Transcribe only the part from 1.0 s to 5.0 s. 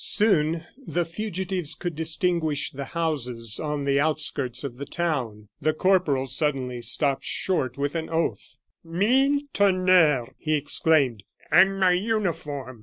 fugitives could distinguish the houses on the outskirts of the